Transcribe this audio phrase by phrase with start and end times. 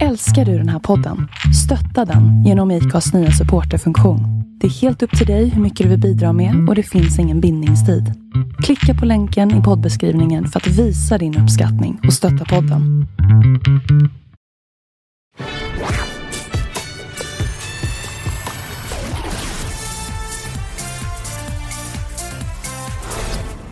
[0.00, 1.28] Älskar du den här podden?
[1.64, 4.20] Stötta den genom IKAs nya supporterfunktion.
[4.60, 7.18] Det är helt upp till dig hur mycket du vill bidra med och det finns
[7.18, 8.04] ingen bindningstid.
[8.64, 13.06] Klicka på länken i poddbeskrivningen för att visa din uppskattning och stötta podden.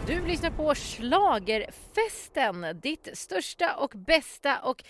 [0.07, 4.82] Du lyssnar på Schlagerfesten, ditt största och bästa och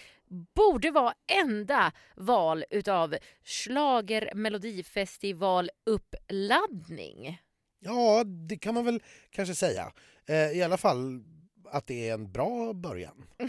[0.55, 7.39] borde vara enda val utav Schlager Melodifestival uppladdning.
[7.81, 9.93] Ja, det kan man väl kanske säga.
[10.27, 11.25] Eh, I alla fall
[11.71, 13.25] att det är en bra början.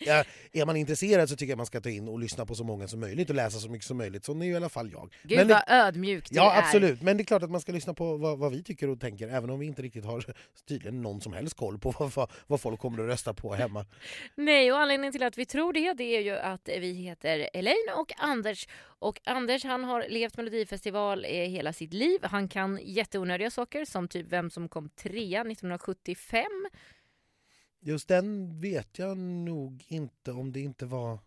[0.00, 2.64] ja, är man intresserad så tycker jag man ska ta in och lyssna på så
[2.64, 4.24] många som möjligt och läsa så mycket som möjligt.
[4.24, 5.14] Så är i alla fall jag.
[5.22, 6.58] Gud Men vad det, ödmjuk du ja, är.
[6.58, 7.02] absolut.
[7.02, 9.28] Men det är klart att man ska lyssna på vad, vad vi tycker och tänker
[9.28, 10.24] även om vi inte riktigt har
[10.68, 13.86] tydligen någon som helst koll på vad, vad, vad folk kommer att rösta på hemma.
[14.34, 17.92] Nej, och anledningen till att vi tror det, det är ju att vi heter Elaine
[17.96, 18.68] och Anders.
[19.02, 22.18] Och Anders han har levt Melodifestival eh, hela sitt liv.
[22.22, 26.44] Han kan jätteonödiga saker som typ vem som kom trea 1975.
[27.84, 31.18] Just den vet jag nog inte om det inte var...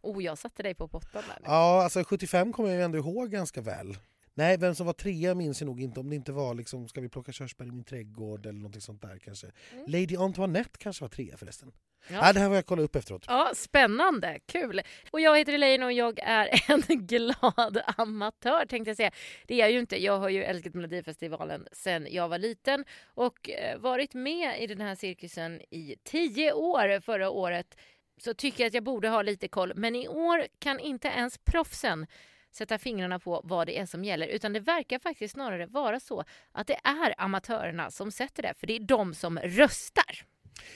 [0.00, 1.38] Oh, jag satte dig på pottan där.
[1.44, 3.96] Ja, alltså 75 kommer jag ändå ihåg ganska väl.
[4.34, 6.00] Nej, vem som var trea minns jag nog inte.
[6.00, 9.02] Om det inte var liksom, ska vi plocka körsbär i min trädgård eller något sånt
[9.02, 9.50] där kanske.
[9.72, 9.84] Mm.
[9.86, 11.72] Lady Antoinette kanske var trea förresten.
[12.08, 12.26] Ja.
[12.26, 12.32] Ja.
[12.32, 13.24] det här var jag kolla upp efteråt.
[13.28, 14.82] Ja, spännande, kul.
[15.10, 16.48] Och jag heter Elaine och jag är
[16.90, 19.10] en glad amatör tänkte jag säga.
[19.46, 20.02] Det är jag ju inte.
[20.02, 24.80] Jag har ju älskat Melodifestivalen sedan jag var liten och eh, varit med i den
[24.80, 27.76] här cirkusen i tio år förra året.
[28.20, 29.72] Så tycker jag att jag borde ha lite koll.
[29.76, 32.06] Men i år kan inte ens proffsen
[32.52, 36.24] sätta fingrarna på vad det är som gäller utan det verkar faktiskt snarare vara så
[36.52, 40.24] att det är amatörerna som sätter det för det är de som röstar.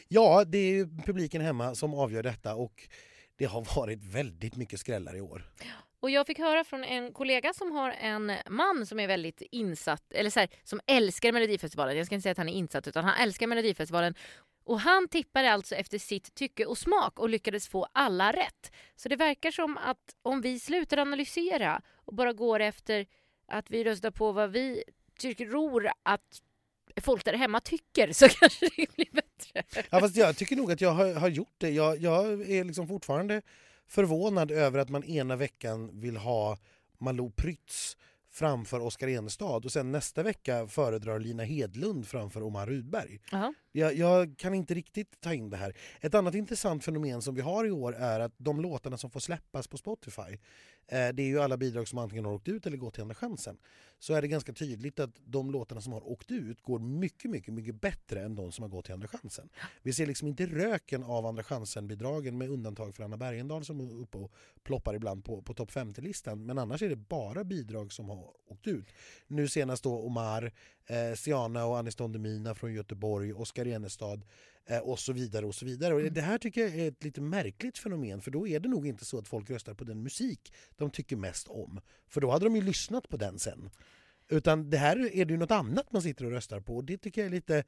[0.09, 2.89] Ja, det är publiken hemma som avgör detta och
[3.37, 5.51] det har varit väldigt mycket skrällar i år.
[6.01, 10.13] Och jag fick höra från en kollega som har en man som är väldigt insatt,
[10.13, 11.97] eller så här, som älskar Melodifestivalen.
[11.97, 14.15] Jag ska inte säga att han är insatt, utan han älskar Melodifestivalen.
[14.67, 18.73] Och han tippade alltså efter sitt tycke och smak och lyckades få alla rätt.
[18.97, 23.07] Så det verkar som att om vi slutar analysera och bara går efter
[23.49, 24.85] att vi röstar på vad vi
[25.39, 26.43] tror att
[27.01, 29.85] folk där hemma tycker så kanske det blir bättre.
[29.91, 31.71] Ja, fast jag tycker nog att jag har, har gjort det.
[31.71, 33.43] Jag, jag är liksom fortfarande
[33.89, 36.59] förvånad över att man ena veckan vill ha
[36.99, 37.97] Malou Prytz
[38.31, 43.21] framför Oskar Enestad och sen nästa vecka föredrar Lina Hedlund framför Omar Rudberg.
[43.33, 43.55] Ja.
[43.77, 45.77] Jag, jag kan inte riktigt ta in det här.
[46.01, 49.21] Ett annat intressant fenomen som vi har i år är att de låtarna som får
[49.21, 50.39] släppas på Spotify
[50.89, 53.15] eh, det är ju alla bidrag som antingen har åkt ut eller gått till Andra
[53.15, 53.59] chansen.
[53.99, 57.55] Så är det ganska tydligt att de låtarna som har åkt ut går mycket, mycket,
[57.55, 59.49] mycket bättre än de som har gått till Andra chansen.
[59.83, 64.03] Vi ser liksom inte röken av Andra chansen-bidragen med undantag för Anna Bergendahl som är
[64.03, 64.33] uppe och
[64.63, 66.47] ploppar ibland på, på topp 50-listan.
[66.47, 68.87] Men annars är det bara bidrag som har åkt ut.
[69.27, 70.53] Nu senast då Omar,
[70.87, 74.23] eh, Siana och Anis Don Demina från Göteborg, Oskar Enestad
[74.67, 75.47] eh, och så vidare.
[75.47, 75.95] och så vidare.
[75.95, 78.87] Och det här tycker jag är ett lite märkligt fenomen för då är det nog
[78.87, 81.81] inte så att folk röstar på den musik de tycker mest om.
[82.09, 83.71] För då hade de ju lyssnat på den sen.
[84.29, 86.99] Utan det här är det ju något annat man sitter och röstar på och det
[86.99, 87.65] tycker jag är lite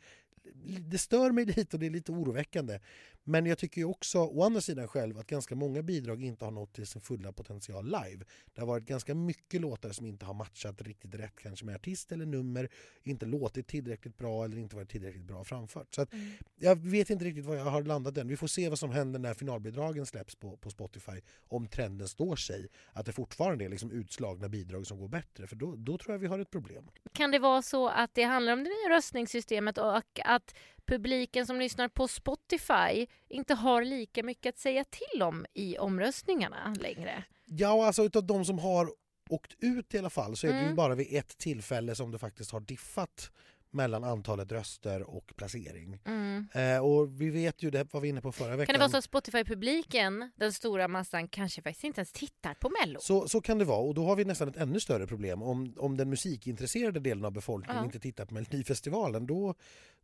[0.80, 2.78] det stör mig lite och det är lite oroväckande.
[3.24, 6.52] Men jag tycker ju också, å andra sidan själv, att ganska många bidrag inte har
[6.52, 8.24] nått till sin fulla potential live.
[8.54, 12.12] Det har varit ganska mycket låtar som inte har matchat riktigt rätt kanske med artist
[12.12, 12.68] eller nummer,
[13.02, 15.94] inte låtit tillräckligt bra eller inte varit tillräckligt bra framfört.
[15.94, 16.12] Så att,
[16.56, 18.28] jag vet inte riktigt var jag har landat än.
[18.28, 21.20] Vi får se vad som händer när finalbidragen släpps på, på Spotify.
[21.48, 25.46] Om trenden står sig, att det fortfarande är liksom utslagna bidrag som går bättre.
[25.46, 26.90] För då, då tror jag vi har ett problem.
[27.12, 30.54] Kan det vara så att det handlar om det nya röstningssystemet och att
[30.86, 36.74] publiken som lyssnar på Spotify inte har lika mycket att säga till om i omröstningarna
[36.80, 37.24] längre?
[37.44, 38.90] Ja, alltså utav de som har
[39.30, 40.76] åkt ut i alla fall så är det ju Mm.
[40.76, 43.30] bara vid ett tillfälle som det faktiskt har diffat
[43.70, 45.98] mellan antalet röster och placering.
[46.06, 46.48] Mm.
[46.54, 48.66] Eh, och vi vet ju, det var vi inne på förra veckan.
[48.66, 52.70] Kan det vara så att Spotify-publiken, den stora massan, kanske faktiskt inte ens tittar på
[52.80, 52.98] Mello?
[53.00, 55.42] Så, så kan det vara och då har vi nästan ett ännu större problem.
[55.42, 57.84] Om, om den musikintresserade delen av befolkningen Ja.
[57.84, 59.54] inte tittar på Melodifestivalen då,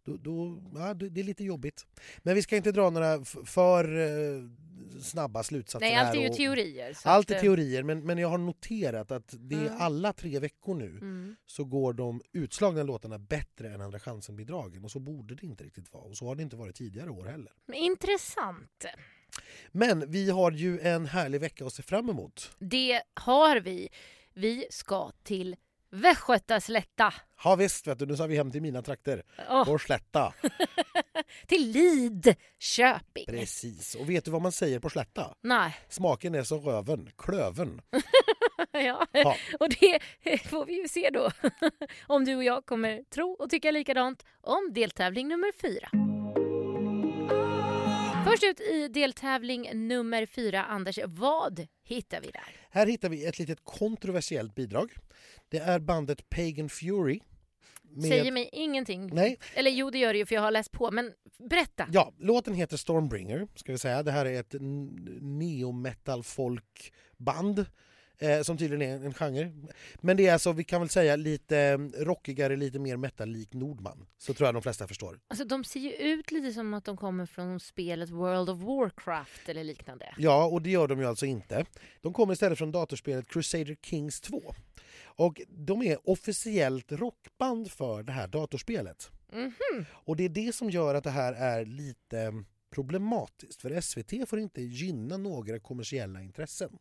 [0.05, 1.87] då, då ja, det är lite jobbigt.
[2.23, 4.43] Men vi ska inte dra några för eh,
[5.03, 6.97] snabba slutsatser Nej, allt är ju och- teorier.
[7.05, 9.77] Allt är eh, teorier men, men jag har noterat att det är Mm.
[9.81, 11.37] alla tre veckor nu Mm.
[11.47, 15.93] så går de utslagna låtarna bättre än Andra chansen-bidragen och så borde det inte riktigt
[15.93, 17.53] vara och så har det inte varit tidigare år heller.
[17.67, 18.85] Men Intressant.
[19.73, 22.51] Men vi har ju en härlig vecka att se fram emot.
[22.59, 23.89] Det har vi.
[24.35, 25.57] Vi ska till
[25.95, 27.15] Västgötaslätta.
[27.45, 29.23] Ja visst, vet du, nu sa vi hem till mina trakter.
[29.51, 30.35] Åh, Vår slätta.
[31.47, 33.25] till Lidköping.
[33.27, 33.95] Precis.
[33.95, 35.35] Och vet du vad man säger på slätta?
[35.43, 35.77] Nej.
[35.89, 37.81] Smaken är som röven, klöven.
[38.73, 39.07] Ja.
[39.13, 39.37] Ja.
[39.61, 39.99] Och det
[40.49, 41.31] får vi ju se då.
[42.07, 45.89] Om du och jag kommer tro och tycka likadant om deltävling nummer fyra.
[48.27, 52.57] Först ut i deltävling nummer fyra, Anders, vad hittar vi där?
[52.71, 54.93] Här hittar vi ett litet kontroversiellt bidrag.
[55.49, 57.21] Det är bandet Pagan Fury.
[57.83, 59.15] med- Säger mig ingenting.
[59.15, 60.91] Nej, Eller jo, det gör det ju för jag har läst på.
[60.91, 61.89] Men berätta.
[61.93, 63.49] ja, låten heter Stormbringer.
[63.55, 64.03] Ska vi säga.
[64.03, 64.55] Det här är ett
[65.21, 67.67] neo-metal folkband
[68.19, 69.53] eh, som tydligen är en genre.
[70.01, 74.07] Men det är alltså, vi kan väl säga, lite eh, rockigare, lite mer metal-lik Nordman.
[74.19, 75.21] Så tror jag de flesta förstår.
[75.29, 79.49] Alltså, de ser ju ut lite som att de kommer från spelet World of Warcraft
[79.49, 80.15] eller liknande.
[80.19, 81.67] Ja, och det gör de ju alltså inte.
[82.01, 84.55] De kommer istället från datorspelet Crusader Kings 2.
[85.17, 89.11] Och de är officiellt rockband för det här datorspelet.
[89.33, 89.85] Mhm.
[89.91, 93.63] Och det är det som gör att det här är lite problematiskt.
[93.63, 96.79] För SVT får inte gynna några kommersiella intressen.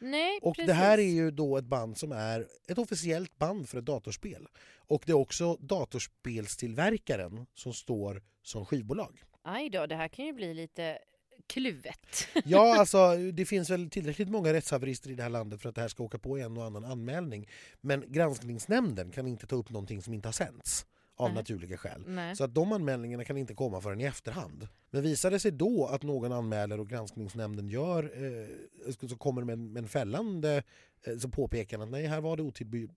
[0.00, 0.66] Nej, Och precis.
[0.66, 4.48] det här är ju då ett band som är ett officiellt band för ett datorspel.
[4.76, 9.22] Och det är också datorspelstillverkaren som står som skivbolag.
[9.42, 10.98] Aj då, det här kan ju bli lite
[11.46, 12.28] kluvet.
[12.44, 15.80] Ja, alltså det finns väl tillräckligt många rättshaverister i det här landet för att det
[15.80, 17.48] här ska åka på en och annan anmälning.
[17.80, 20.86] Men granskningsnämnden kan inte ta upp någonting som inte har sänts
[21.18, 21.34] av Nej.
[21.34, 22.02] naturliga skäl.
[22.06, 22.36] Nej.
[22.36, 24.68] Så att de anmälningarna kan inte komma förrän i efterhand.
[24.90, 28.02] Men visar det sig då att någon anmäler och granskningsnämnden gör,
[28.88, 30.62] eh, så kommer med, en- med en fällande
[31.02, 32.42] eh, så påpekar att nej, här var det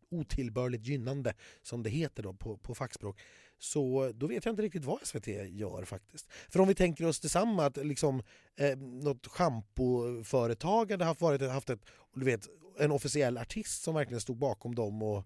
[0.09, 3.19] otillbörligt gynnande som det heter då på, på fackspråk.
[3.59, 6.27] Så då vet jag inte riktigt vad SVT gör faktiskt.
[6.50, 8.24] För om vi tänker oss detsamma att liksom
[8.56, 11.85] eh, något schampoföretag hade haft, varit, haft ett,
[12.15, 12.47] du vet,
[12.79, 15.25] en officiell artist som verkligen stod bakom dem och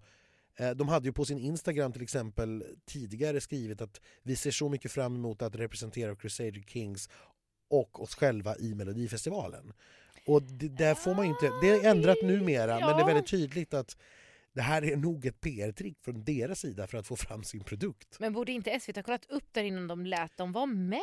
[0.75, 4.91] De hade ju på sin Instagram till exempel tidigare skrivit att vi ser så mycket
[4.91, 7.09] fram emot att representera Crusader Kings
[7.69, 9.73] och oss själva i Melodifestivalen.
[10.27, 13.05] Och det, där får man inte, det är ändrat numera men det är Ja.
[13.05, 13.97] väldigt tydligt att
[14.55, 18.19] det här är nog ett PR-trick från deras sida för att få fram sin produkt.
[18.19, 20.99] Men borde inte SVT ha kollat upp där innan de lät dem vara med?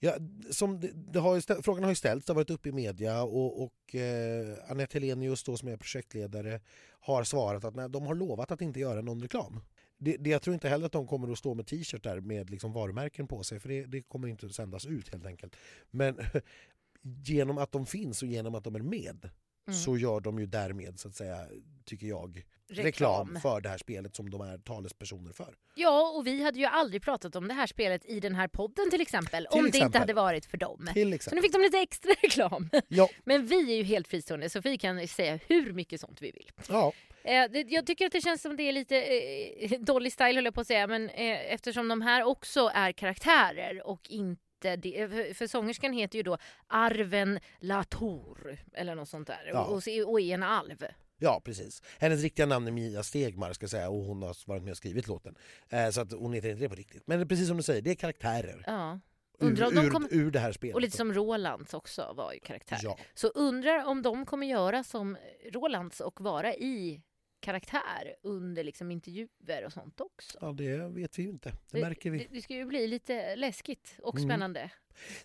[0.00, 0.14] Ja,
[0.50, 3.22] som det, det har ju frågan har ju ställts, det har varit uppe i media
[3.22, 6.60] och, och eh, Anette Helenius då, som är projektledare
[7.00, 9.60] har svarat att nej, de har lovat att inte göra någon reklam.
[9.98, 12.72] Det, det, jag tror inte heller att de kommer att stå med t-shirtar med liksom
[12.72, 15.56] varumärken på sig för det, det kommer inte att sändas ut helt enkelt.
[15.90, 16.18] Men
[17.24, 19.30] genom att de finns och genom att de är med
[19.66, 19.80] Mm.
[19.80, 21.46] så gör de ju därmed, så att säga,
[21.84, 22.84] tycker jag, reklam.
[23.26, 23.40] Reklam.
[23.42, 25.54] för det här spelet som de är talespersoner för.
[25.74, 28.90] Ja, och vi hade ju aldrig pratat om det här spelet i den här podden
[28.90, 29.46] till exempel.
[29.50, 30.00] om det inte exempel.
[30.00, 30.90] hade varit för dem.
[30.94, 31.42] Till Så nu exempel.
[31.42, 32.70] fick de lite extra reklam.
[32.88, 36.30] Ja, Men vi är ju helt fristående så vi kan säga hur mycket sånt vi
[36.30, 36.50] vill.
[36.68, 36.92] ja,
[37.24, 40.54] Eh, jag tycker att det känns som det är lite eh, Dolly style höll jag
[40.54, 45.34] på att säga men eh, eftersom de här också är karaktärer och inte det, för,
[45.34, 49.60] för sångerskan heter ju då Arven Latour eller något sånt där Ja.
[49.64, 50.84] och, och, och är en alv.
[51.22, 51.82] Ja, precis.
[51.98, 55.08] Hennes riktiga namn är Mia Stegmar ska säga och hon har varit med och skrivit
[55.08, 55.34] låten.
[55.68, 57.02] Eh, så att hon heter inte det på riktigt.
[57.06, 58.98] Men precis som du säger, det är karaktärer Ja.
[59.42, 60.74] Undrar om de ur, kommer- ur det här spelet.
[60.74, 62.78] Och lite som Rolands också var ju karaktär.
[62.82, 65.16] Ja, Så undrar om de kommer göra som
[65.52, 67.02] Rolands och vara i
[67.40, 70.38] karaktär under liksom intervjuer och sånt också.
[70.40, 71.52] ja, det vet vi ju inte.
[71.70, 72.28] Det märker Det, vi.
[72.32, 74.28] det ska ju bli lite läskigt och Mm.
[74.28, 74.70] spännande.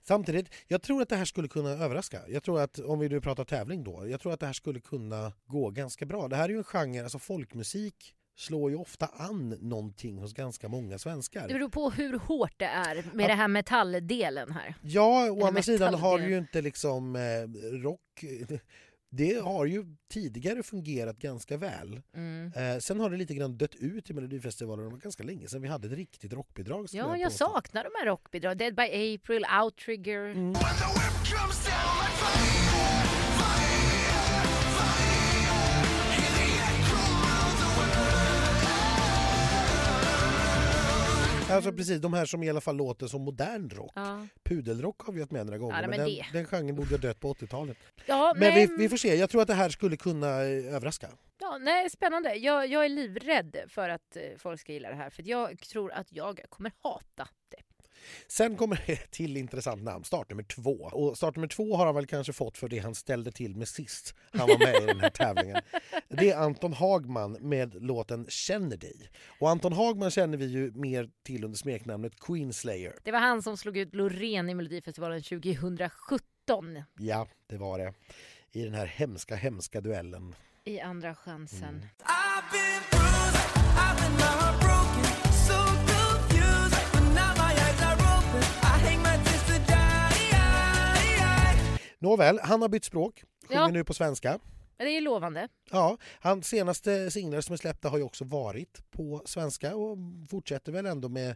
[0.03, 2.21] Samtidigt, jag tror att det här skulle kunna överraska.
[2.27, 4.79] Jag tror att, om vi nu pratar tävling då, jag tror att det här skulle
[4.79, 6.27] kunna gå ganska bra.
[6.27, 10.67] Det här är ju en genre, alltså folkmusik slår ju ofta an någonting hos ganska
[10.69, 11.47] många svenskar.
[11.47, 13.27] Det beror på hur hårt det är med Ja.
[13.27, 14.75] det här metalldelen här.
[14.81, 17.21] Ja, å andra sidan har du ju inte liksom eh,
[17.83, 18.23] rock...
[19.17, 22.01] Det har ju tidigare fungerat ganska väl.
[22.15, 22.51] Mm.
[22.55, 24.85] Eh, sen har det lite grann dött ut i Melodifestivalen.
[24.85, 26.87] Det var ganska länge sedan vi hade ett riktigt rockbidrag.
[26.91, 27.45] Ja, jag påstå.
[27.45, 28.57] saknar de här rockbidragen.
[28.57, 30.25] Dead by April, Outrigger.
[30.25, 30.53] Mm.
[41.55, 43.91] Alltså precis, de här som i alla fall låter som modern rock.
[43.95, 44.27] Ja.
[44.43, 46.89] Pudelrock har vi haft med några gånger, Ja, men, men den, det- den genren borde
[46.89, 47.77] ha dött på 80-talet.
[48.05, 50.75] Ja, Men vi, men- vi får se, jag tror att det här skulle kunna eh,
[50.75, 51.07] överraska.
[51.39, 52.35] Ja, nej, spännande.
[52.35, 55.09] Jag, jag är livrädd för att eh, folk ska gilla det här.
[55.09, 57.27] För jag tror att jag kommer hata.
[58.27, 60.71] Sen kommer det ett till intressant namn, startnummer två.
[60.71, 64.15] Och startnummer två har han väl kanske fått för det han ställde till med sist
[64.31, 65.61] han var med i den här tävlingen.
[66.09, 69.09] Det är Anton Hagman med låten Känner dig.
[69.39, 72.93] Och Anton Hagman känner vi ju mer till under smeknamnet Queenslayer.
[73.03, 76.19] Det var han som slog ut Loreen i Melodifestivalen 2017
[76.99, 77.93] Ja, det var det.
[78.51, 80.35] I den här hemska, hemska duellen.
[80.63, 81.63] i Andra chansen.
[81.69, 81.85] Mm.
[92.05, 93.23] Nåväl, han har bytt språk.
[93.47, 93.67] Sjunger Ja.
[93.67, 94.39] nu på svenska.
[94.77, 95.47] Men Det är ju lovande.
[95.71, 99.97] Ja, hans senaste singlar som är släppta har ju också varit på svenska och
[100.29, 101.35] fortsätter väl ändå med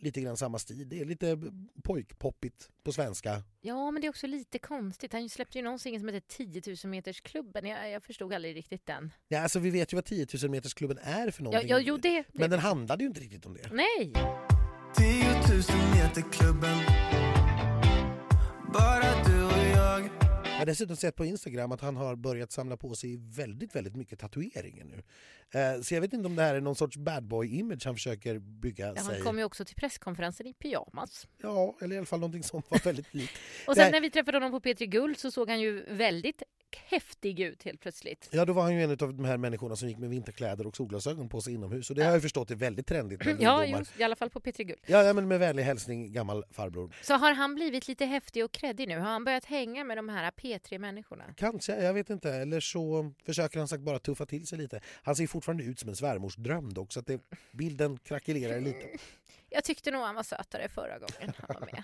[0.00, 0.88] lite grann samma stil.
[0.88, 1.38] Det är lite
[1.84, 3.42] pojkpoppigt på svenska.
[3.60, 5.12] Ja, men det är också lite konstigt.
[5.12, 7.66] Han släppte ju någon singel som heter 10 000 metersklubben.
[7.66, 9.12] Jag, jag förstod aldrig riktigt den.
[9.28, 11.70] Ja, alltså vi vet ju vad 10 000 metersklubben är för Ja, någonting.
[11.70, 12.24] ja, jo, det, det.
[12.32, 13.68] Men den handlade ju inte riktigt om det.
[13.72, 14.12] Nej!
[14.96, 15.62] 10 000
[15.94, 16.76] meter klubben.
[18.72, 20.08] Bara du och jag.
[20.44, 23.96] Jag har dessutom sett på Instagram att han har börjat samla på sig väldigt, väldigt
[23.96, 25.02] mycket tatueringar nu.
[25.60, 28.38] Eh, Så jag vet inte om det här är någon sorts bad boy-image han försöker
[28.38, 29.14] bygga Ja, sig.
[29.14, 31.26] han kom ju också till presskonferensen i pyjamas.
[31.42, 33.32] Ja, eller i alla fall någonting som var väldigt likt.
[33.66, 33.92] Och sen Nej.
[33.92, 36.42] när vi träffade honom på P3 Guld så såg han ju väldigt
[36.76, 38.28] häftig ut helt plötsligt.
[38.32, 40.76] Ja, då var han ju en av de här människorna som gick med vinterkläder och
[40.76, 41.90] solglasögon på sig inomhus.
[41.90, 43.86] Och det har jag förstått är väldigt trendigt med Ja, ungdomar.
[43.98, 44.80] i alla fall på P3 Guld.
[44.86, 46.94] Ja, ja, men med vänlig hälsning gammal farbror.
[47.02, 48.98] Så har han blivit lite häftig och kreddig nu?
[48.98, 51.24] Har han börjat hänga med de här P3-människorna?
[51.36, 52.30] Kanske, jag vet inte.
[52.32, 54.80] Eller så försöker han sagt bara tuffa till sig lite.
[55.02, 57.20] Han ser fortfarande ut som en svärmorsdröm dock, så att det,
[57.52, 58.86] bilden krackelerar lite.
[59.50, 61.82] Jag tyckte nog han var sötare förra gången han var med.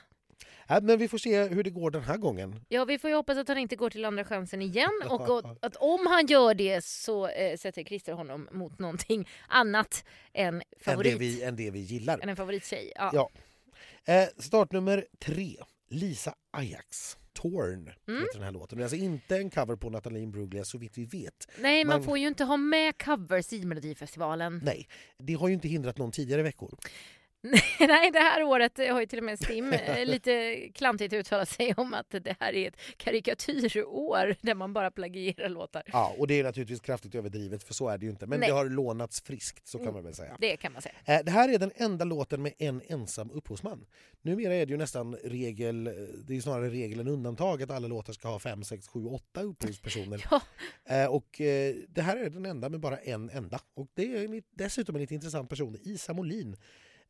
[0.69, 2.61] Ja, men vi får se hur det går den här gången.
[2.69, 5.65] Ja, vi får ju hoppas att han inte går till Andra chansen igen och att,
[5.65, 10.63] att om han gör det så eh, sätter Christer honom mot någonting annat än Än
[10.81, 11.13] favorit.
[11.13, 12.19] det, vi, än det vi gillar.
[12.23, 12.93] Än en favorittjej.
[12.95, 13.11] Ja.
[13.15, 13.31] Ja.
[14.15, 15.57] Eh, startnummer tre.
[15.91, 17.19] Lisa Ajax.
[17.33, 18.21] Torn Mm.
[18.21, 18.79] heter den här låten.
[18.79, 21.49] Det är alltså inte en cover på Nathalie Imbruglia så vitt vi vet.
[21.59, 24.61] Nej, man Man- får ju inte ha med covers i Melodifestivalen.
[24.65, 26.79] Nej, det har ju inte hindrat någon tidigare veckor.
[27.81, 31.75] Nej, det här året har ju till och med Stim eh, lite klantigt uttalat sig
[31.76, 35.83] om att det här är ett karikatyrår där man bara plagierar låtar.
[35.93, 38.26] Ja, och det är naturligtvis kraftigt överdrivet för så är det ju inte.
[38.26, 38.49] Men Nej.
[38.49, 40.37] det har lånats friskt så kan man väl säga.
[40.40, 40.95] Det kan man säga.
[41.05, 43.87] Eh, Det här är den enda låten med en ensam upphovsman.
[44.23, 45.93] Numera är det ju nästan regel, eh,
[46.26, 49.43] det är snarare regel än undantag att alla låtar ska ha fem, sex, sju, åtta
[49.43, 50.25] upphovspersoner.
[50.85, 51.26] Ja, Och
[51.88, 53.61] det här är den enda med bara en enda.
[53.75, 56.57] Och det är dessutom en lite intressant person, Isa Molin.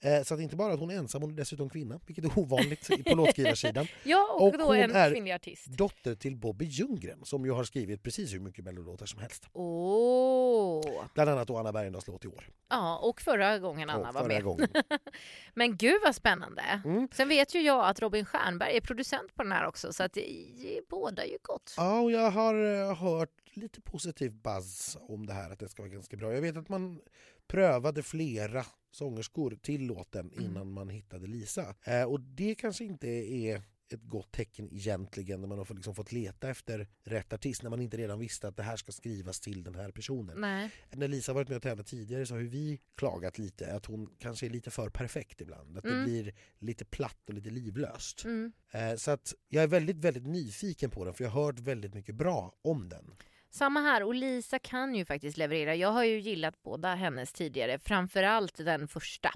[0.01, 2.39] Eh, Så att inte bara att hon är ensam, hon är dessutom kvinna, vilket är
[2.39, 3.87] ovanligt på låtskrivarsidan.
[4.05, 5.67] ja och, Och då hon en är- kvinnlig artist.
[5.67, 9.45] Dotter till Bobby Ljunggren som ju har skrivit precis hur mycket mellolåtar som helst.
[9.53, 11.05] Åh!
[11.15, 12.49] Bland annat då Anna Bergendahls låt i år.
[12.69, 14.45] Ja, och förra gången Anna Och var förra med.
[14.45, 14.69] gången.
[15.55, 16.63] Men gud vad spännande.
[16.85, 17.09] Mm.
[17.13, 20.13] Sen vet ju jag att Robin Stjernberg är producent på den här också så att
[20.13, 20.21] det
[20.57, 21.75] det båda ju gott.
[21.77, 25.83] Ja, och jag har eh, hört lite positiv buzz om det här, att det ska
[25.83, 26.33] vara ganska bra.
[26.35, 27.01] Jag vet att man
[27.47, 30.45] prövade flera sångerskor till låten Mm.
[30.45, 31.75] innan man hittade Lisa.
[31.85, 35.95] Eh, och det kanske inte är ett gott tecken egentligen när man har fått- liksom
[35.95, 39.41] fått leta efter rätt artist när man inte redan visste att det här ska skrivas
[39.41, 40.41] till den här personen.
[40.41, 40.71] Nej.
[40.91, 44.47] När Lisa varit med och tävlat tidigare så har vi klagat lite att hon kanske
[44.47, 45.79] är lite för perfekt ibland.
[45.79, 46.05] Att det Mm.
[46.05, 48.25] blir lite platt och lite livlöst.
[48.25, 48.53] Mm.
[48.71, 51.95] Eh, Så att jag är väldigt, väldigt nyfiken på den för jag har hört väldigt
[51.95, 53.15] mycket bra om den.
[53.51, 55.75] Samma här, och Lisa kan ju faktiskt leverera.
[55.75, 59.31] Jag har ju gillat båda hennes tidigare, framförallt den första.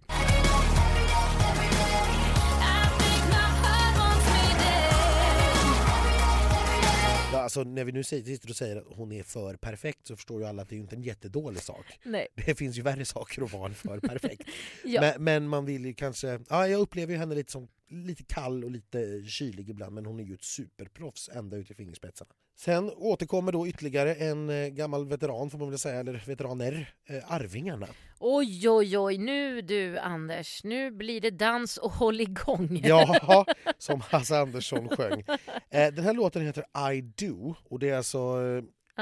[7.33, 10.40] Ja, alltså, när vi nu sitter och säger att hon är för perfekt så förstår
[10.40, 11.99] ju alla att det är inte en jättedålig sak.
[12.02, 12.28] Nej.
[12.47, 14.42] Det finns ju värre saker att vara för perfekt.
[14.85, 15.00] Ja.
[15.00, 16.40] men, men man vill ju kanske...
[16.49, 20.21] Ja, jag upplever ju henne lite som lite kall och lite kylig ibland men hon
[20.21, 22.31] är ju ett superproffs ända ut i fingerspetsarna.
[22.56, 27.32] Sen återkommer då ytterligare en eh, gammal veteran får man väl säga, eller veteraner, eh,
[27.32, 27.87] Arvingarna.
[28.21, 32.80] Oj, oj, oj, nu du Anders, nu blir det dans och håll igång.
[32.85, 33.44] Ja,
[33.78, 35.25] som Hasse Andersson sjöng.
[35.71, 38.37] Eh, den här låten heter I do och det är alltså...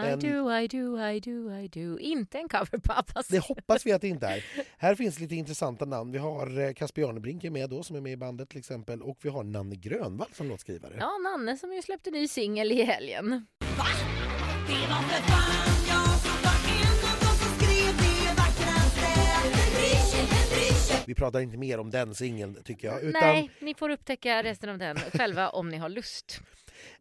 [0.08, 1.98] I en- do, I do, I do, I do.
[1.98, 3.28] Inte en cover på Abbas.
[3.28, 4.44] det hoppas vi att det inte är.
[4.78, 6.12] Här finns lite intressanta namn.
[6.12, 9.02] Vi har eh, Casper Jarnebrink är med då, som är med i bandet till exempel.
[9.02, 10.96] Och vi har Nanne Grönvall som låtskrivare.
[10.98, 13.46] Ja, Nanne som ju släppte ny singel i helgen.
[21.06, 23.02] Vi pratar inte mer om den singeln tycker jag.
[23.02, 26.40] Utan Nej, ni får upptäcka resten av den själva om ni har lust.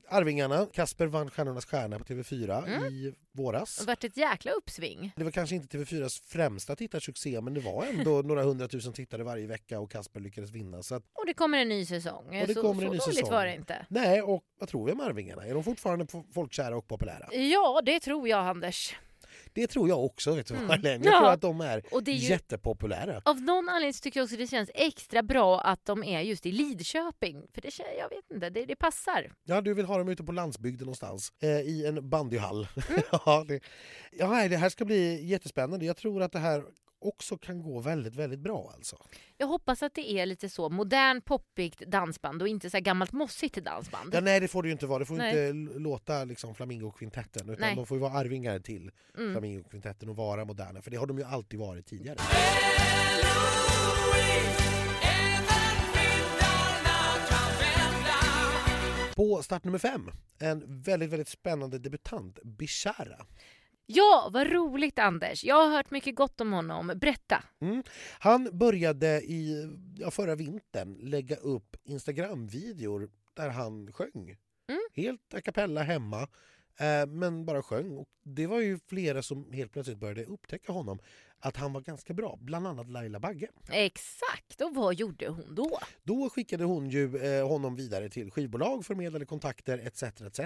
[0.10, 0.66] Arvingarna.
[0.74, 2.84] Kasper vann Stjärnornas stjärna på TV4 Mm.
[2.94, 3.80] i Det våras.
[3.80, 5.12] har varit ett jäkla uppsving.
[5.16, 9.48] Det var kanske inte TV4s främsta tittarsuccé men det var ändå några hundratusen tittare varje
[9.48, 10.84] vecka och Kasper lyckades vinna.
[10.84, 12.25] Så att, Och det kommer en ny säsong.
[12.42, 13.32] Och det så kommer en så ny dåligt säsong.
[13.32, 13.86] var det inte.
[13.89, 15.46] nej, och vad tror vi om Arvingarna?
[15.46, 17.30] Är de fortfarande folkkära och populära?
[17.32, 18.96] Ja, det tror jag Anders.
[19.53, 20.34] Det tror jag också.
[20.36, 20.69] Vet du Mm.
[20.84, 21.19] Jag Ja.
[21.19, 23.22] tror att de är, Och det är ju- jättepopulära.
[23.25, 26.46] Av någon anledning så tycker jag också det känns extra bra att de är just
[26.46, 27.48] i Lidköping.
[27.53, 27.69] För det,
[28.00, 29.31] jag vet inte, det, det passar.
[29.43, 31.34] Ja, du vill ha dem ute på landsbygden någonstans.
[31.41, 32.67] Eh, I en bandyhall.
[32.89, 33.01] Mm.
[33.12, 33.60] ja, det,
[34.12, 35.86] ja, det här ska bli jättespännande.
[35.86, 36.63] Jag tror att det här
[37.01, 38.98] också kan gå väldigt, väldigt bra alltså.
[39.38, 43.12] Jag hoppas att det är lite så modern poppigt dansband och inte så här gammalt
[43.12, 44.15] mossigt dansband.
[44.15, 45.50] Ja, nej det får det ju inte vara, det får Nej.
[45.50, 47.75] inte låta liksom Flamingo-kvintetten utan Nej.
[47.75, 49.32] de får ju vara arvingar till Mm.
[49.34, 52.18] Flamingo-kvintetten och vara moderna för det har de ju alltid varit tidigare.
[59.15, 63.25] På start nummer fem, en väldigt, väldigt spännande debutant, Bishara.
[63.91, 65.43] Ja, vad roligt Anders.
[65.43, 66.91] Jag har hört mycket gott om honom.
[66.96, 67.43] Berätta.
[67.62, 67.84] Mm.
[68.19, 74.38] Han började i ja, förra vintern lägga upp Instagram-videor där han sjöng.
[74.69, 74.81] Mm.
[74.93, 76.27] Helt a cappella hemma,
[77.07, 77.98] men bara sjöng.
[77.98, 81.00] Och det var ju flera som helt plötsligt började upptäcka honom,
[81.39, 82.38] att han var ganska bra.
[82.41, 83.48] Bland annat Laila Bagge.
[83.71, 85.79] Exakt, och vad gjorde hon då?
[86.03, 90.03] Då skickade hon ju eh, honom vidare till skivbolag, förmedlade kontakter etc.
[90.03, 90.39] etc.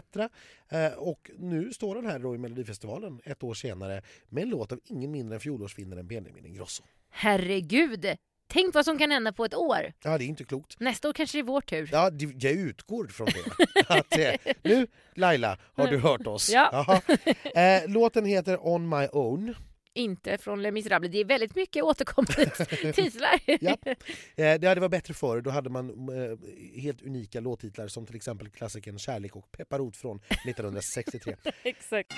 [0.69, 4.71] Eh, och nu står han här då i Melodifestivalen ett år senare med en låt
[4.71, 6.83] av ingen mindre än fjolårsvinnaren Benjamin Ingrosso.
[7.09, 8.05] Herregud!
[8.47, 9.93] Tänk vad som kan hända på ett år.
[10.03, 10.79] Ja, det är inte klokt.
[10.79, 11.89] Nästa år kanske det är vår tur.
[11.91, 13.85] Ja, det- jag utgår från det.
[13.87, 16.49] Att, eh, nu, Laila, har du hört oss?
[16.49, 17.01] Ja.
[17.55, 19.55] Eh, låten heter On My Own.
[19.95, 21.11] Inte från Les Misérables.
[21.11, 22.45] Det är väldigt mycket återkommande
[22.93, 23.39] titlar.
[23.61, 23.77] Ja.
[24.35, 25.41] Eh, det hade varit bättre förr.
[25.41, 26.37] Då hade man eh,
[26.81, 31.35] helt unika låttitlar som till exempel klassikern Kärlek och pepparrot från 1963.
[31.63, 32.13] Exakt.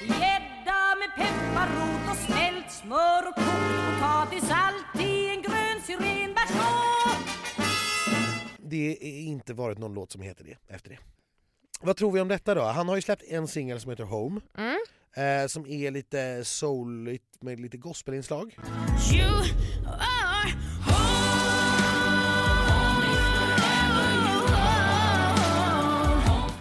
[0.00, 4.87] Gädda med pepparrot och smält smör och kokt potatis Allt
[8.58, 10.98] Det är inte varit någon låt som heter det efter det.
[11.80, 12.62] Vad tror vi om detta då?
[12.62, 14.40] Han har ju släppt en singel som heter Home.
[14.58, 14.78] Mm.
[15.16, 18.56] Eh, som är lite souligt med lite gospelinslag.
[19.12, 19.44] You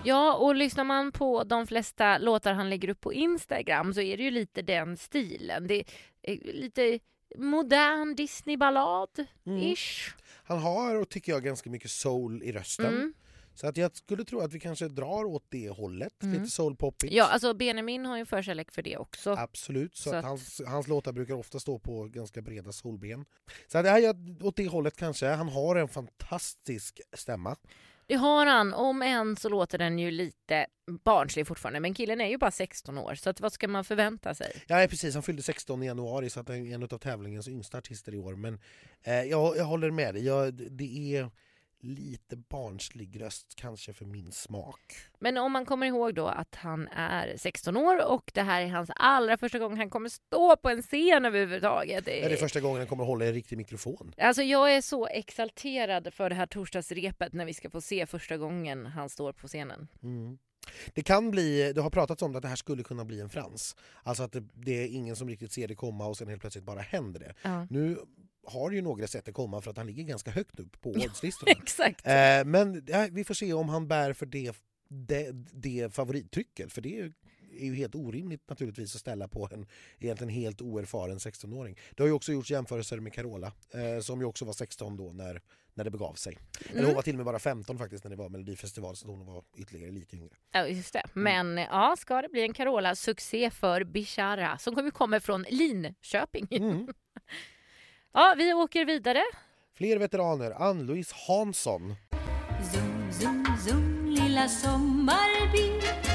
[0.07, 4.17] Ja, och lyssnar man på de flesta låtar han lägger upp på Instagram så är
[4.17, 5.67] det ju lite den stilen.
[5.67, 5.83] Det
[6.21, 6.99] är lite
[7.35, 10.09] modern Disney-ballad-ish.
[10.11, 10.17] Mm.
[10.43, 12.85] Han har, och tycker jag, ganska mycket soul i rösten.
[12.95, 13.13] Mm.
[13.53, 16.23] Så att jag skulle tro att vi kanske drar åt det hållet.
[16.23, 16.33] Mm.
[16.35, 17.13] Lite soulpoppigt.
[17.13, 19.31] Ja, alltså Benjamin har ju förkärlek för det också.
[19.31, 23.25] Absolut, så, Så att att- hans, hans låtar brukar ofta stå på ganska breda solben.
[23.67, 25.27] Så att, ja, jag, åt det hållet kanske.
[25.27, 27.55] Han har en fantastisk stämma.
[28.07, 30.65] Det har han, om än så låter den ju lite
[31.03, 31.79] barnslig fortfarande.
[31.79, 34.63] Men killen är ju bara 16 år, så att vad ska man förvänta sig?
[34.67, 37.77] Ja, precis, han fyllde 16 i januari så att han är en av tävlingens yngsta
[37.77, 38.35] artister i år.
[38.35, 38.59] Men
[39.03, 41.29] eh, jag, jag håller med dig, jag, det är
[41.79, 44.93] lite barnslig röst kanske för min smak.
[45.19, 48.67] Men om man kommer ihåg då att han är 16 år och det här är
[48.67, 52.05] hans allra första gång han kommer stå på en scen överhuvudtaget.
[52.05, 54.13] Det är det första gången han kommer hålla en riktig mikrofon.
[54.17, 58.37] Alltså jag är så exalterad för det här torsdagsrepet när vi ska få se första
[58.37, 59.87] gången han står på scenen.
[60.03, 60.37] Mm.
[60.93, 63.75] Det kan bli, det har pratats om att det här skulle kunna bli en frans.
[64.03, 66.63] Alltså att det, det är ingen som riktigt ser det komma och sen helt plötsligt
[66.65, 67.33] bara händer det.
[67.41, 67.67] Ja.
[67.69, 67.97] Nu
[68.47, 71.51] har ju några sett det komma för att han ligger ganska högt upp på oddslistorna.
[71.61, 72.07] Exakt.
[72.07, 74.55] eh, men ja, vi får se om han bär för det,
[74.89, 76.73] det, det favorittrycket.
[76.73, 79.67] För det är ju helt orimligt naturligtvis att ställa på en
[79.99, 81.79] egentligen helt oerfaren 16-åring.
[81.95, 85.11] Det har ju också gjorts jämförelser med Carola eh, som ju också var 16 då
[85.13, 85.41] när,
[85.73, 86.37] när det begav sig.
[86.69, 89.25] Eller hon var till och med bara 15 faktiskt när det var Melodifestival så hon
[89.25, 90.35] var ytterligare lite yngre.
[90.51, 91.03] Ja, just det.
[91.13, 96.47] Men ja, ska det bli en Carola-succé för Bishara som kommer komma från Linköping.
[96.51, 96.87] Mm.
[98.17, 99.23] Ja, vi åker vidare.
[99.77, 101.95] Fler veteraner, Ann-Louise Hansson.
[102.73, 106.06] Zoom, zoom, zoom, lilla sommarbil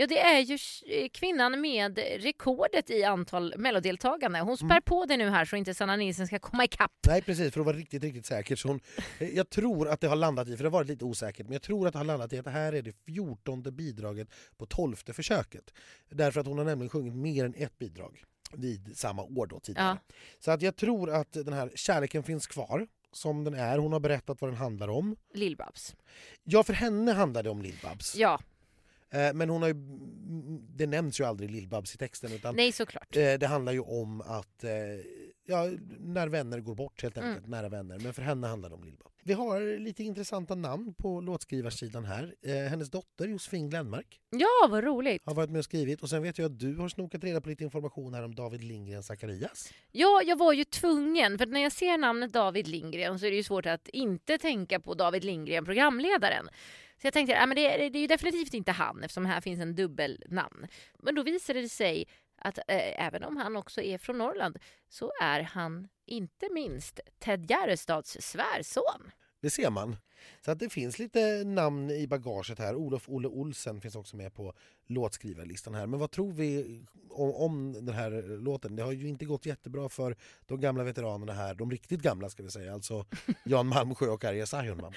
[0.00, 4.40] Ja, det är ju eh, kvinnan med rekordet i antal mellodeltagande.
[4.40, 6.92] Hon spär på det nu här så inte Sanna Nilsson ska komma ikapp.
[7.06, 8.56] Nej precis, för att vara riktigt, riktigt säker.
[8.56, 8.80] Så hon,
[9.18, 11.52] eh, jag tror att det har landat i, för det har varit lite osäkert, men
[11.52, 14.66] jag tror att det har landat i att det här är det fjortonde bidraget på
[14.66, 15.74] tolfte försöket.
[16.10, 19.98] Därför att hon har nämligen sjungit mer än ett bidrag vid samma år då tidigare.
[20.38, 23.78] Så att jag tror att den här kärleken finns kvar som den är.
[23.78, 25.16] Hon har berättat vad den handlar om.
[25.34, 25.94] Lill-Babs.
[26.44, 28.16] Ja, för henne handlar det om Lill-Babs.
[28.16, 28.40] Ja,
[29.34, 33.16] Men hon har ju, mm, det nämns ju aldrig Lill-Babs i texten utan nej såklart.
[33.16, 34.70] Eh, Det handlar ju om att eh,
[35.46, 37.98] ja, när vänner går bort helt enkelt, nära vänner.
[37.98, 39.06] Men för henne handlar det om Lill-Babs.
[39.24, 42.34] Vi har lite intressanta namn på låtskrivarsidan här.
[42.42, 45.22] Eh, hennes dotter Josefin Glenmark Ja, vad roligt.
[45.26, 46.02] har varit med och skrivit.
[46.02, 48.64] Och sen vet jag att du har snokat reda på lite information här om David
[48.64, 49.72] Lindgren Zacharias.
[49.92, 53.36] Ja, jag var ju tvungen, för när jag ser namnet David Lindgren så är det
[53.36, 56.48] ju svårt att inte tänka på David Lindgren, programledaren.
[57.00, 59.40] Så jag tänkte, ja, men det, är- det är ju definitivt inte han eftersom här
[59.40, 60.66] finns en dubbelnamn.
[60.98, 62.04] Men då visade det sig
[62.38, 64.58] att eh, även om han också är från Norrland
[64.88, 69.10] så är han inte minst Ted Gärdestads svärson.
[69.40, 69.96] Det ser man.
[70.44, 72.74] Så att det finns lite namn i bagaget här.
[72.74, 74.54] Olof Olle Olsen finns också med på
[74.86, 75.86] låtskrivarlistan här.
[75.86, 78.76] Men vad tror vi om, om den här låten?
[78.76, 81.54] Det har ju inte gått jättebra för de gamla veteranerna här.
[81.54, 82.72] De riktigt gamla ska vi säga.
[82.74, 83.06] Alltså
[83.44, 84.92] Jan Malmsjö och Arja Saijonmaa.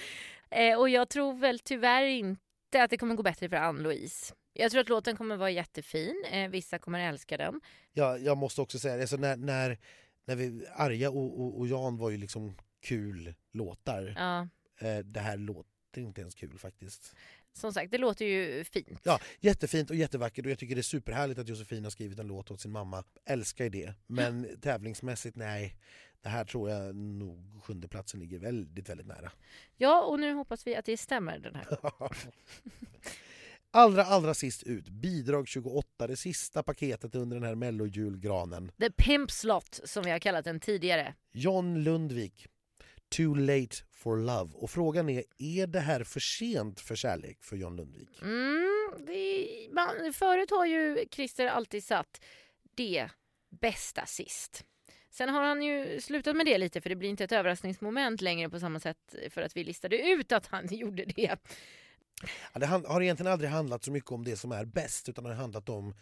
[0.49, 4.33] Eh, och jag tror väl tyvärr inte att det kommer gå bättre för Ann-Louise.
[4.53, 6.25] Jag tror att låten kommer vara jättefin.
[6.31, 7.61] Eh, vissa kommer älska den.
[7.93, 9.01] Ja, jag måste också säga det.
[9.01, 9.77] Alltså när, när,
[10.25, 14.13] när vi, Arja och, och, och Jan var ju liksom kul låtar.
[14.17, 17.15] Ja, Eh, det här låter inte ens kul faktiskt.
[17.53, 18.99] som sagt, det låter ju fint.
[19.03, 22.27] Ja, jättefint och jättevackert och jag tycker det är superhärligt att Josefin har skrivit en
[22.27, 23.03] låt åt sin mamma.
[23.25, 23.93] Älskar det.
[24.07, 25.75] Men tävlingsmässigt, nej.
[26.21, 29.31] Det här tror jag nog sjunde platsen ligger väldigt, väldigt nära.
[29.75, 31.67] Ja, och nu hoppas vi att det stämmer den här.
[33.75, 38.71] Allra, allra sist ut, bidrag 28, det sista paketet under den här mellojulgranen.
[38.79, 41.13] The Pimp Slot som vi har kallat den tidigare.
[41.31, 42.47] John Lundvik,
[43.17, 44.51] Too late for love.
[44.53, 48.21] Och frågan är, är det här för sent för kärlek för John Lundvik?
[48.21, 52.21] Mm, det, man, förut har ju Christer alltid satt
[52.75, 53.09] det
[53.61, 54.65] bästa sist.
[55.11, 58.49] Sen har han ju slutat med det lite för det blir inte ett överraskningsmoment längre
[58.49, 61.37] på samma sätt för att vi listade ut att han gjorde det.
[62.53, 65.29] Ja, det har egentligen aldrig handlat så mycket om det som är bäst utan det
[65.29, 65.93] har handlat om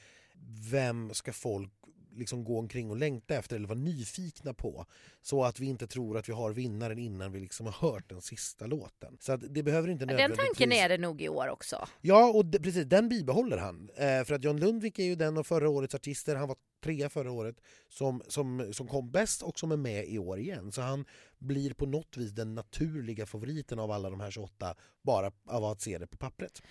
[0.71, 1.73] vem ska folk
[2.15, 4.85] liksom gå omkring och längta efter eller vara nyfikna på.
[5.21, 8.21] Så att vi inte tror att vi har vinnaren innan vi liksom har hört den
[8.21, 9.17] sista låten.
[9.19, 10.47] Så att det behöver inte Den nödvändigtvis...
[10.47, 11.87] tanken är det nog i år också.
[12.01, 13.89] Ja, och det, precis, den bibehåller han.
[13.95, 17.09] Eh, för att John Lundvik är ju den av förra årets artister, han var trea
[17.09, 17.55] förra året,
[17.89, 20.71] som, som, som kom bäst och som är med i år igen.
[20.71, 21.05] Så han
[21.39, 25.81] blir på något vis den naturliga favoriten av alla de här 28, bara av att
[25.81, 26.61] se det på pappret.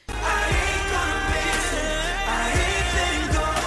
[3.32, 3.59] Det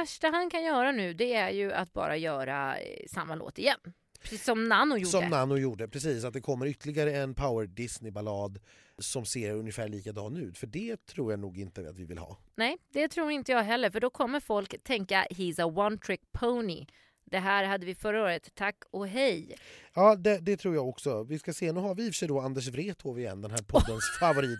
[0.00, 3.78] värsta han kan göra nu det är ju att bara göra eh, samma låt igen.
[4.22, 5.10] Precis som Nano gjorde.
[5.10, 6.24] Som Nano gjorde, precis.
[6.24, 8.58] Att det kommer ytterligare en Power Disney-ballad
[8.98, 10.58] som ser ungefär likadan ut.
[10.58, 12.38] För det tror jag nog inte att vi vill ha.
[12.54, 16.32] Nej, det tror inte jag heller för då kommer folk tänka he's a one trick
[16.32, 16.86] pony.
[17.30, 19.56] Det här hade vi förra året, tack och hej.
[19.94, 21.22] Ja, det, det tror jag också.
[21.22, 23.50] Vi ska se, nu har vi i och för sig då Anders Wrethov igen, den
[23.50, 24.58] här poddens favorit.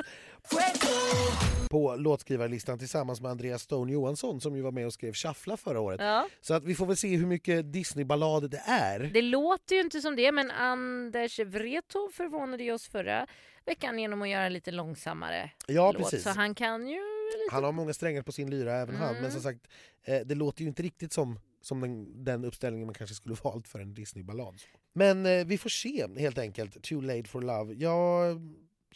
[1.70, 5.80] På låtskrivarlistan tillsammans med Andreas Stone Johansson som ju var med och skrev Shuffla förra
[5.80, 6.00] året.
[6.00, 9.00] Ja, Så att vi får väl se hur mycket Disney-ballad det är.
[9.00, 13.26] det låter ju inte som det men Anders Wrethov förvånade ju oss förra
[13.66, 16.02] veckan genom att göra en lite långsammare Ja, låt.
[16.02, 16.22] precis.
[16.22, 17.54] Så han kan ju lite...
[17.54, 19.22] Han har många strängar på sin lyra även han, Mm.
[19.22, 19.60] men som sagt,
[20.04, 23.68] eh, det låter ju inte riktigt som, som den, den uppställningen man kanske skulle valt
[23.68, 24.54] för en Disney-ballad.
[24.92, 27.74] Men eh, vi får se helt enkelt, Too late for love.
[27.74, 28.36] Jag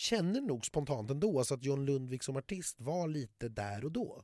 [0.00, 4.22] känner nog spontant ändå så att John Lundvik som artist var lite där och då.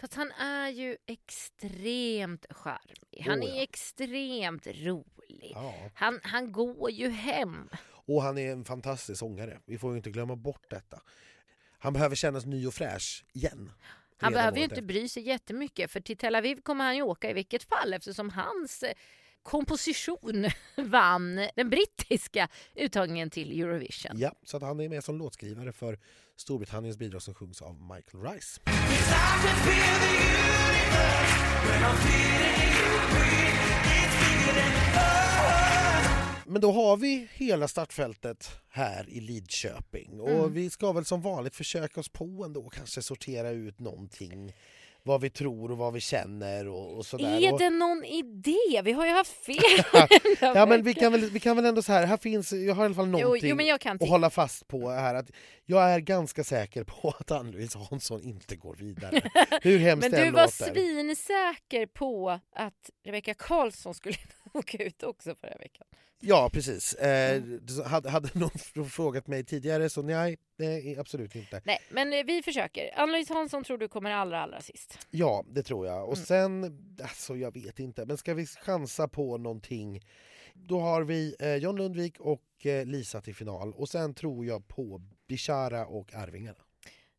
[0.00, 3.24] Fast han är ju extremt charmig.
[3.26, 3.54] Han Oh, ja.
[3.54, 5.52] är extremt rolig.
[5.54, 5.74] Ja.
[5.94, 7.68] Han, han går ju hem.
[8.06, 11.02] Och han är en fantastisk sångare, vi får ju inte glömma bort detta.
[11.78, 13.72] Han behöver kännas ny och fräsch igen.
[14.20, 17.30] Han behöver ju inte bry sig jättemycket för till Tel Aviv kommer han ju åka
[17.30, 18.84] i vilket fall eftersom hans
[19.48, 24.12] komposition vann den brittiska uttagningen till Eurovision.
[24.14, 25.98] Ja, så att han är med som låtskrivare för
[26.36, 28.60] Storbritanniens bidrag som sjungs av Michael Rice.
[36.46, 40.52] Men då har vi hela startfältet här i Lidköping och Mm.
[40.52, 44.52] vi ska väl som vanligt försöka oss på ändå kanske sortera ut någonting
[45.08, 47.42] vad vi tror och vad vi känner och, och sådär.
[47.42, 48.82] Är det någon idé?
[48.84, 49.58] Vi har ju haft fel.
[50.40, 52.82] Ja men vi kan, väl, vi kan väl ändå så här, här finns, jag har
[52.82, 55.30] i alla fall Jo, någonting jo, kan att hålla fast på här att
[55.64, 59.30] jag är ganska säker på att Ann-Louise Hansson inte går vidare.
[59.62, 60.74] Hur hemskt Men du var låter.
[60.74, 64.16] svinsäker på att Rebecca Karlsson skulle
[64.54, 65.86] åka ut också förra veckan.
[66.20, 66.94] Ja precis.
[66.94, 67.42] Eh,
[67.86, 71.62] hade, hade någon frågat mig tidigare så nej, nej absolut inte.
[71.64, 72.98] Nej, men eh, vi försöker.
[73.00, 74.98] Ann-Louise Hansson tror du kommer allra, allra sist.
[75.10, 76.08] Ja det tror jag.
[76.08, 76.26] Och Mm.
[76.26, 80.00] sen, alltså jag vet inte, men ska vi chansa på någonting
[80.54, 84.68] då har vi eh, John Lundvik och eh, Lisa till final och sen tror jag
[84.68, 86.58] på Bishara och Arvingarna.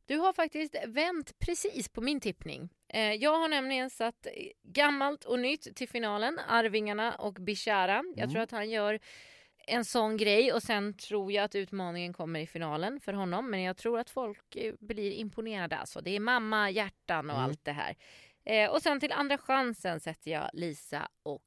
[0.09, 2.69] Du har faktiskt vänt precis på min tippning.
[2.87, 4.31] Eh, Jag har nämligen satt eh,
[4.63, 8.03] gammalt och nytt till finalen, Arvingarna och Bishara.
[8.15, 8.29] Jag Mm.
[8.29, 8.99] tror att han gör
[9.67, 13.49] en sån grej och sen tror jag att utmaningen kommer i finalen för honom.
[13.51, 16.01] Men jag tror att folk eh, blir imponerade alltså.
[16.01, 17.45] Det är mamma, hjärtan och Mm.
[17.49, 17.95] allt det här.
[18.45, 21.43] Eh, Och sen till andra chansen sätter jag Lisa och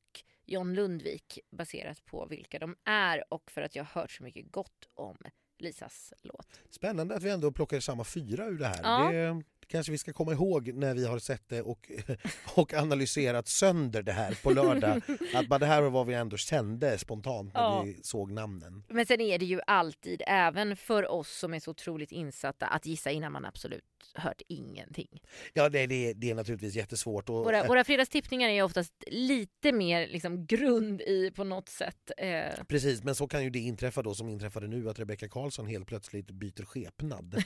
[0.46, 4.53] John Lundvik baserat på vilka de är och för att jag har hört så mycket
[4.53, 5.16] gott om
[5.62, 6.61] Lisas låt.
[6.70, 8.81] Spännande att vi ändå plockar samma fyra ur det här.
[8.83, 9.12] Ja.
[9.12, 11.90] Det, kanske vi ska komma ihåg när vi har sett det och,
[12.54, 15.00] och analyserat sönder det här på lördag.
[15.35, 17.82] Att bara det här var vad vi ändå kände spontant när Ja.
[17.82, 18.85] vi såg namnen.
[18.88, 22.87] Men sen är det ju alltid, även för oss som är så otroligt insatta, att
[22.87, 23.82] gissa innan man absolut
[24.14, 25.22] hört ingenting.
[25.52, 27.28] Ja, det, det, det är naturligtvis jättesvårt.
[27.28, 32.11] Och, Våra, våra fredagstippningar är oftast lite mer liksom, grund i på något sätt.
[32.18, 35.66] Eh, Precis, men så kan ju det inträffa då som inträffade nu att Rebecca Karlsson
[35.66, 37.30] helt plötsligt byter skepnad.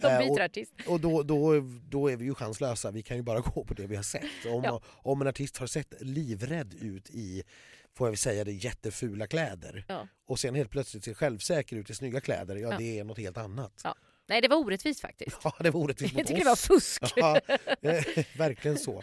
[0.00, 0.72] de Eh, byter och- artist.
[0.86, 1.49] Och då, då,
[1.90, 4.22] då är vi ju chanslösa, vi kan ju bara gå på det vi har sett.
[4.46, 4.82] Om, Ja.
[4.86, 7.42] om en artist har sett livrädd ut i,
[7.94, 10.08] får jag väl säga det, jättefula kläder Ja.
[10.26, 12.78] och sen helt plötsligt ser självsäker ut i snygga kläder, ja, Ja.
[12.78, 13.84] det är något helt annat.
[14.28, 15.36] Nej, det var orättvist faktiskt.
[15.44, 16.66] Ja, det var orättvist Jag mot tycker det var oss.
[16.66, 17.02] fusk.
[17.16, 17.40] Ja,
[18.38, 19.02] verkligen så.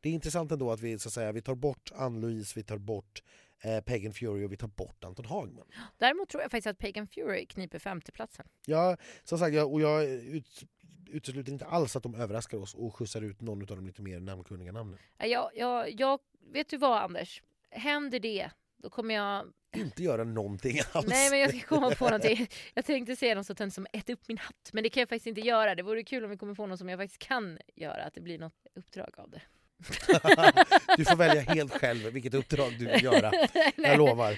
[0.00, 2.78] Det är intressant ändå att vi, så att säga, vi tar bort Ann-Louise, vi tar
[2.78, 3.22] bort
[3.62, 5.66] eh, Pagan Fury och vi tar bort Anton Hagman.
[5.98, 8.46] Däremot tror jag faktiskt att Pagan Fury kniper femteplatsen.
[8.66, 10.62] Ja, som sagt, jag, och jag ut,
[11.12, 14.20] utesluter inte alls att de överraskar oss och skjutsar ut någon av de lite mer
[14.20, 14.98] namnkunniga namnen.
[15.18, 16.18] Ja, Jag, jag, jag,
[16.52, 17.42] vet du vad Anders?
[17.70, 19.52] Händer det, då kommer jag...
[19.76, 21.06] Inte göra någonting alls.
[21.06, 22.48] Nej men jag ska komma på någonting.
[22.74, 24.70] Jag tänkte säga något så tönt som ät upp min hatt.
[24.72, 25.74] Men det kan jag faktiskt inte göra.
[25.74, 28.04] Det vore kul om vi kommer på något som jag faktiskt kan göra.
[28.04, 29.42] Att det blir något uppdrag av det.
[30.96, 33.32] Du får välja helt själv vilket uppdrag du vill göra.
[33.76, 34.36] Jag lovar.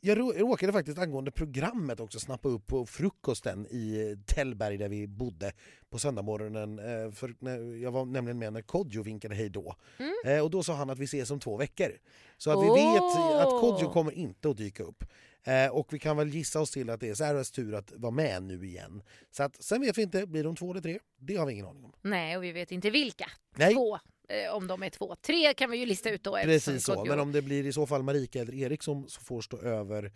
[0.00, 5.06] Jag rå- råkade faktiskt angående programmet också snappa upp på frukosten i Tällberg där vi
[5.06, 5.52] bodde
[5.90, 6.78] på söndagmorgonen.
[6.78, 7.34] eh, För
[7.82, 9.74] jag var nämligen med när Kodjo vinkade hej då.
[9.98, 10.14] Mm.
[10.24, 11.92] Eh, Och då sa han att vi ses om två veckor.
[12.36, 12.92] Så att vi Åh!
[12.92, 15.04] vet att Kodjo kommer inte att dyka upp.
[15.44, 18.10] Eh, Och vi kan väl gissa oss till att det är Sarahs tur att vara
[18.12, 19.02] med nu igen.
[19.30, 20.98] Så att, sen vet vi inte, blir de två eller tre?
[21.18, 21.92] Det har vi ingen aning om.
[22.02, 23.30] Nej och vi vet inte vilka.
[23.56, 23.74] Nej.
[23.74, 23.98] Två.
[24.28, 25.16] Eh, om de är två.
[25.22, 26.36] Tre kan vi ju lista ut då.
[26.36, 29.58] Precis så, men om det blir i så fall Marika eller Erik som får stå
[29.58, 30.12] över,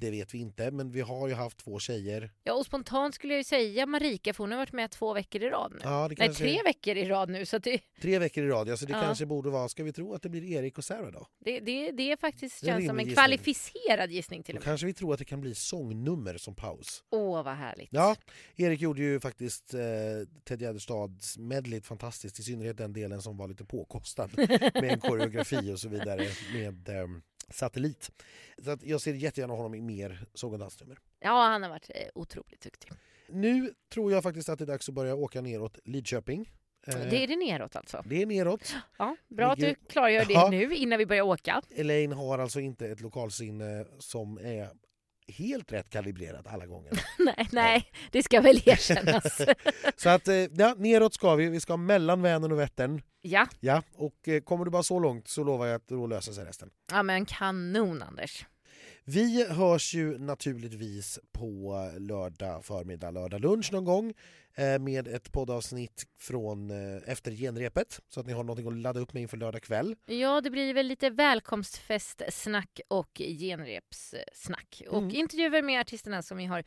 [0.00, 0.70] det vet vi inte.
[0.70, 2.30] Men vi har ju haft två tjejer.
[2.42, 5.42] Ja och spontant skulle jag ju säga Marika för hon har varit med två veckor
[5.42, 5.80] i rad nu.
[5.82, 8.68] Ja, det Nej kanske tre veckor i rad nu så det, tre veckor i rad,
[8.68, 9.00] ja, så det Ja.
[9.00, 11.26] kanske borde vara, ska vi tro att det blir Erik och Sarah då?
[11.44, 13.14] det, det, det är faktiskt Det är känns som en gissning.
[13.14, 14.64] kvalificerad gissning till Då och med.
[14.64, 17.04] kanske vi tror att det kan bli sångnummer som paus.
[17.10, 17.88] Åh vad härligt.
[17.92, 18.16] Ja,
[18.56, 19.80] Erik gjorde ju faktiskt eh,
[20.44, 24.30] Ted Gärdestads medleyt fantastiskt, i synnerhet den delen som var lite påkostad
[24.74, 27.06] med en koreografi och så vidare med eh,
[27.50, 28.10] satellit.
[28.64, 30.98] Så att jag ser jättegärna honom i mer sång och dansnummer.
[31.20, 32.90] Ja han har varit eh, otroligt duktig.
[33.28, 36.50] Nu tror jag faktiskt att det är dags att börja åka neråt Lidköping.
[36.86, 38.02] Eh, Det är det neråt alltså.
[38.06, 38.74] det är neråt.
[38.98, 40.48] Ja, bra att du klargör det Ja.
[40.50, 41.62] nu innan vi börjar åka.
[41.70, 44.68] Elaine har alltså inte ett lokalsinne som är
[45.32, 46.92] helt rätt kalibrerat alla gånger.
[47.18, 49.40] nej, nej, det ska väl erkännas.
[49.96, 51.48] Så att eh, ja, neråt ska vi.
[51.48, 53.02] Vi ska mellan Vänern och Vättern.
[53.22, 53.46] ja.
[53.60, 56.44] Ja, och eh, kommer du bara så långt så lovar jag att då löser sig
[56.44, 56.70] resten.
[56.92, 58.46] ja, men kanon Anders.
[59.06, 64.14] Vi hörs ju naturligtvis på lördag förmiddag, lördag lunch någon gång
[64.54, 69.00] eh, med ett poddavsnitt från eh, efter genrepet så att ni har något att ladda
[69.00, 69.96] upp med inför lördag kväll.
[70.06, 74.82] Ja, det blir väl lite välkomstfestsnack och genrepssnack.
[74.88, 75.14] Och Mm.
[75.16, 76.64] intervjuer med artisterna som vi har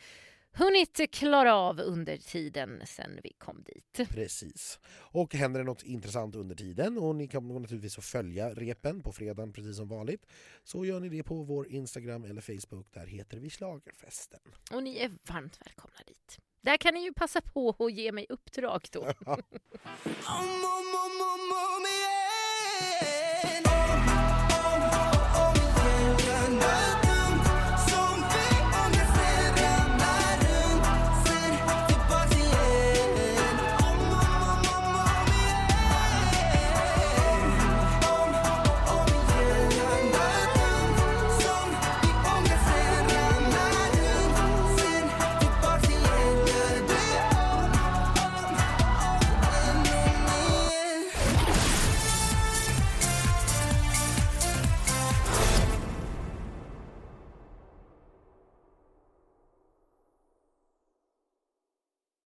[0.57, 4.09] hunnit klara av under tiden sen vi kom dit.
[4.09, 4.79] Precis.
[4.89, 9.11] Och händer det något intressant under tiden och ni kommer naturligtvis att följa repen på
[9.11, 10.25] fredagen precis som vanligt
[10.63, 12.93] så gör ni det på vår Instagram eller Facebook.
[12.93, 14.39] Där heter vi Slagerfesten.
[14.71, 16.39] Och ni är varmt välkomna dit.
[16.61, 19.13] Där kan ni ju passa på att ge mig uppdrag då.